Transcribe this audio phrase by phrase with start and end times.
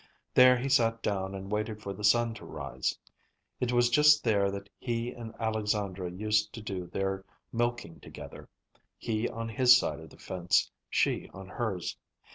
[0.33, 2.97] There he sat down and waited for the sun to rise.
[3.59, 8.49] It was just there that he and Alexandra used to do their milking together,
[8.97, 11.95] he on his side of the fence, she on hers.